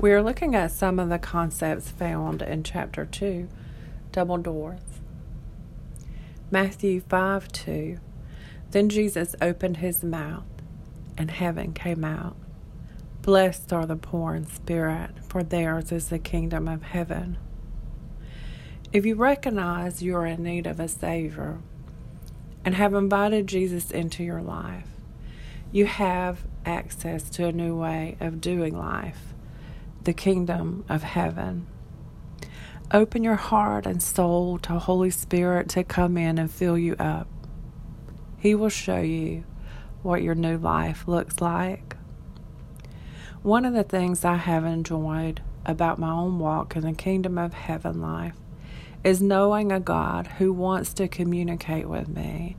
[0.00, 3.48] We are looking at some of the concepts found in chapter 2,
[4.10, 4.80] Double Doors.
[6.50, 7.98] Matthew 5 2.
[8.70, 10.44] Then Jesus opened his mouth,
[11.16, 12.36] and heaven came out.
[13.20, 17.38] Blessed are the poor in spirit, for theirs is the kingdom of heaven.
[18.92, 21.60] If you recognize you are in need of a Savior
[22.64, 24.88] and have invited Jesus into your life,
[25.70, 29.31] you have access to a new way of doing life,
[30.04, 31.66] the kingdom of heaven.
[32.92, 37.28] Open your heart and soul to Holy Spirit to come in and fill you up.
[38.38, 39.44] He will show you
[40.02, 41.96] what your new life looks like.
[43.42, 47.54] One of the things I have enjoyed about my own walk in the kingdom of
[47.54, 48.34] heaven life
[49.04, 52.56] is knowing a God who wants to communicate with me.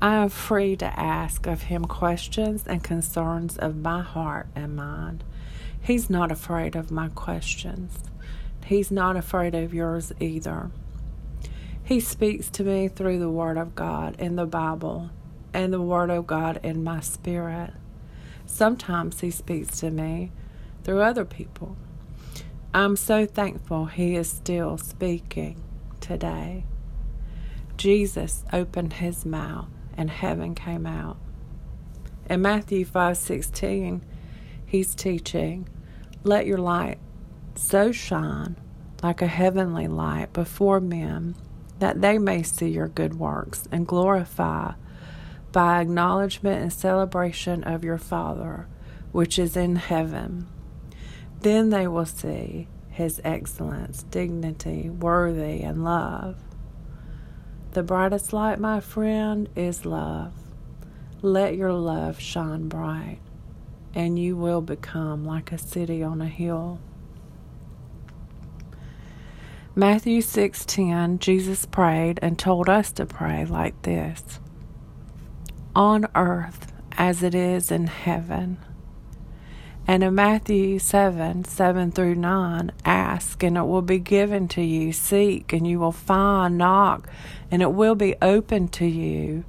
[0.00, 5.22] I am free to ask of Him questions and concerns of my heart and mind.
[5.80, 7.98] He's not afraid of my questions,
[8.64, 10.70] He's not afraid of yours either.
[11.84, 15.10] He speaks to me through the Word of God in the Bible
[15.54, 17.72] and the Word of God in my spirit.
[18.44, 20.32] Sometimes He speaks to me
[20.82, 21.76] through other people.
[22.74, 25.62] I'm so thankful He is still speaking
[26.00, 26.64] today.
[27.76, 31.18] Jesus opened His mouth and heaven came out.
[32.28, 34.00] In Matthew 5:16,
[34.64, 35.68] He's teaching,
[36.26, 36.98] "Let your light
[37.54, 38.56] so shine
[39.00, 41.36] like a heavenly light before men,
[41.78, 44.72] that they may see your good works and glorify
[45.52, 48.66] by acknowledgement and celebration of your Father,
[49.12, 50.48] which is in heaven.
[51.42, 56.42] Then they will see his excellence, dignity, worthy, and love.
[57.70, 60.32] The brightest light, my friend, is love.
[61.22, 63.20] Let your love shine bright,
[63.96, 66.78] and you will become like a city on a hill.
[69.74, 74.38] Matthew 6:10 Jesus prayed and told us to pray like this
[75.74, 78.58] on earth as it is in heaven.
[79.88, 84.92] And in Matthew 7 7 through 9, ask and it will be given to you,
[84.92, 87.08] seek and you will find, knock
[87.50, 89.44] and it will be open to you.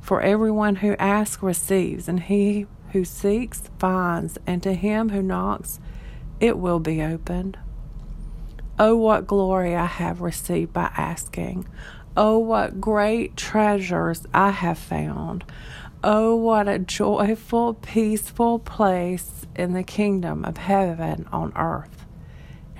[0.00, 5.80] For everyone who asks receives, and he who seeks finds, and to him who knocks
[6.40, 7.58] it will be opened.
[8.78, 11.66] Oh, what glory I have received by asking!
[12.16, 15.44] Oh, what great treasures I have found.
[16.02, 22.06] Oh, what a joyful, peaceful place in the kingdom of heaven on earth,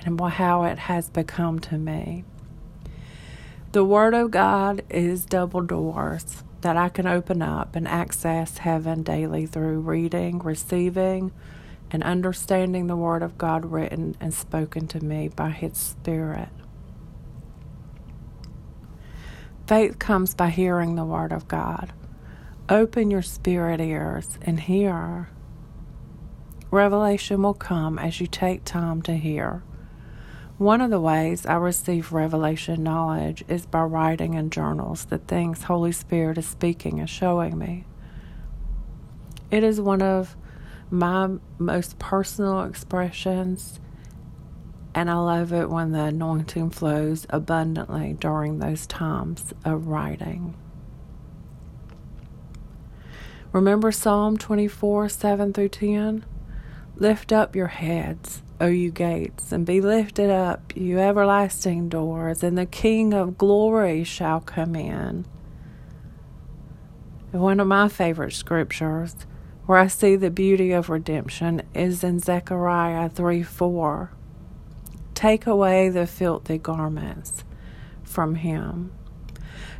[0.04, 2.24] and how it has become to me.
[3.72, 9.02] The Word of God is double doors that I can open up and access heaven
[9.02, 11.32] daily through reading, receiving,
[11.90, 16.48] and understanding the Word of God written and spoken to me by His Spirit.
[19.66, 21.92] Faith comes by hearing the Word of God.
[22.68, 25.28] Open your spirit ears and hear.
[26.70, 29.62] Revelation will come as you take time to hear.
[30.58, 35.62] One of the ways I receive revelation knowledge is by writing in journals the things
[35.62, 37.84] Holy Spirit is speaking and showing me.
[39.52, 40.36] It is one of
[40.90, 43.78] my most personal expressions
[44.96, 50.56] and I love it when the anointing flows abundantly during those times of writing.
[53.52, 56.24] Remember Psalm 24 7 through 10?
[56.96, 62.58] Lift up your heads, O you gates, and be lifted up, you everlasting doors, and
[62.58, 65.26] the King of glory shall come in.
[67.30, 69.14] one of my favorite scriptures
[69.66, 74.10] where I see the beauty of redemption is in Zechariah 3 4.
[75.14, 77.44] Take away the filthy garments
[78.02, 78.90] from him.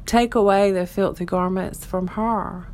[0.06, 2.68] Take away the filthy garments from her.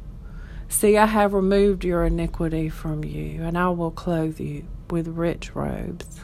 [0.69, 5.55] See, I have removed your iniquity from you, and I will clothe you with rich
[5.55, 6.21] robes.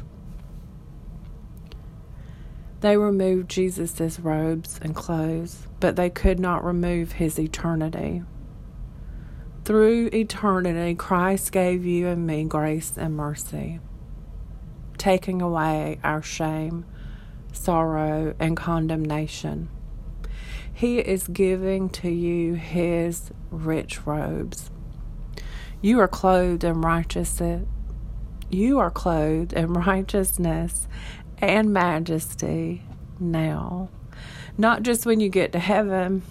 [2.80, 8.22] They removed Jesus' robes and clothes, but they could not remove his eternity.
[9.66, 13.80] Through eternity, Christ gave you and me grace and mercy
[15.00, 16.84] taking away our shame,
[17.52, 19.70] sorrow, and condemnation.
[20.70, 24.70] He is giving to you His rich robes.
[25.80, 27.66] You are clothed in righteousness.
[28.50, 30.88] You are clothed in righteousness
[31.38, 32.82] and majesty
[33.18, 33.88] now.
[34.58, 36.22] Not just when you get to heaven.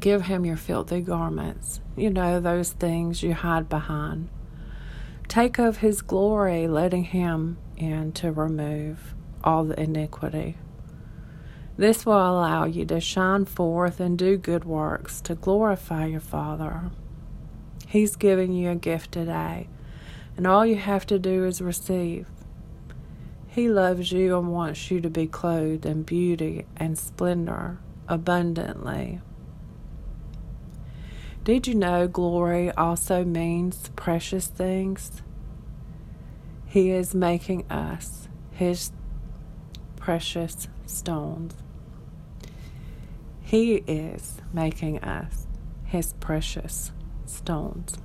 [0.00, 1.80] Give him your filthy garments.
[1.96, 4.28] You know, those things you hide behind.
[5.28, 10.56] Take of his glory, letting him in to remove all the iniquity.
[11.76, 16.90] This will allow you to shine forth and do good works to glorify your Father.
[17.88, 19.68] He's giving you a gift today,
[20.36, 22.26] and all you have to do is receive.
[23.46, 27.78] He loves you and wants you to be clothed in beauty and splendor
[28.08, 29.20] abundantly.
[31.44, 35.22] Did you know glory also means precious things?
[36.66, 38.90] He is making us his
[39.96, 41.54] precious stones.
[43.42, 45.46] He is making us
[45.84, 46.90] his precious
[47.26, 47.98] stones.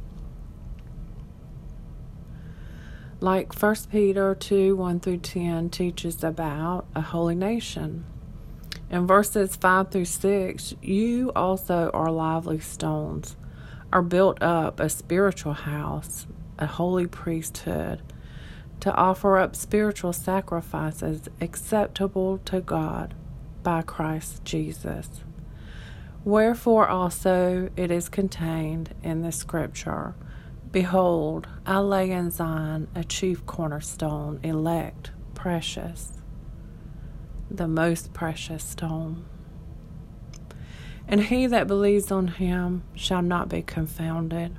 [3.21, 8.05] Like 1 Peter 2 1 through 10 teaches about a holy nation.
[8.89, 13.35] In verses 5 through 6, you also are lively stones,
[13.91, 16.27] are built up a spiritual house,
[16.57, 18.01] a holy priesthood,
[18.79, 23.15] to offer up spiritual sacrifices acceptable to God
[23.63, 25.09] by Christ Jesus.
[26.23, 30.15] Wherefore also it is contained in the scripture
[30.71, 36.13] Behold, I lay in Zion a chief cornerstone, elect, precious,
[37.49, 39.25] the most precious stone.
[41.07, 44.57] And he that believes on him shall not be confounded,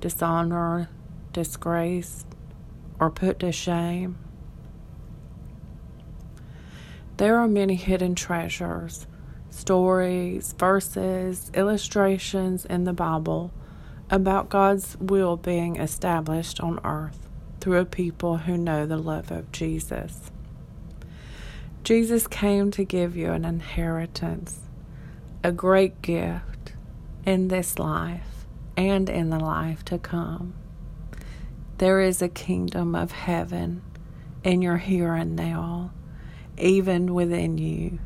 [0.00, 0.88] dishonored,
[1.34, 2.26] disgraced,
[2.98, 4.16] or put to shame.
[7.18, 9.06] There are many hidden treasures,
[9.50, 13.52] stories, verses, illustrations in the Bible
[14.10, 17.28] about God's will being established on earth
[17.60, 20.30] through a people who know the love of Jesus.
[21.82, 24.60] Jesus came to give you an inheritance,
[25.42, 26.72] a great gift
[27.24, 30.54] in this life and in the life to come.
[31.78, 33.82] There is a kingdom of heaven
[34.42, 35.92] in your here and now,
[36.56, 37.98] even within you.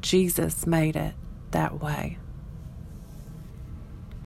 [0.00, 1.14] Jesus made it
[1.50, 2.18] that way.